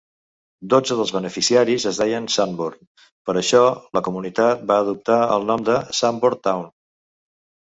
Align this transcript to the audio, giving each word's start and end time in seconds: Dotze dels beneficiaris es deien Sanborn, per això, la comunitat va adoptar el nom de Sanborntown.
Dotze 0.73 0.95
dels 1.01 1.11
beneficiaris 1.17 1.85
es 1.91 1.99
deien 2.03 2.29
Sanborn, 2.35 2.81
per 3.31 3.35
això, 3.43 3.61
la 3.99 4.03
comunitat 4.09 4.65
va 4.73 4.79
adoptar 4.87 5.19
el 5.37 5.47
nom 5.53 5.69
de 5.69 5.79
Sanborntown. 6.01 6.67